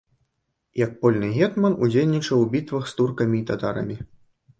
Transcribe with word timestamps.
Як 0.83 0.93
польны 1.01 1.27
гетман 1.35 1.75
удзельнічаў 1.87 2.37
у 2.45 2.47
бітвах 2.55 2.89
з 2.93 2.97
туркамі 3.01 3.37
і 3.41 3.43
татарамі. 3.51 3.99